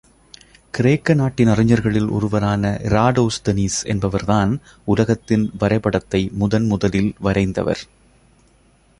கிரேக்க 0.73 1.13
நாட்டின் 1.13 1.47
அறிஞர்களில் 1.47 2.07
ஒருவரான 2.09 2.79
இராடோஸ்தனீஸ் 2.83 3.77
என்பவர்தான், 3.83 4.53
உலகத்தின் 4.85 5.51
வரைபடத்தை 5.57 6.29
முதன் 6.33 6.65
முதலில் 6.65 7.13
வரைந்தவர். 7.19 7.83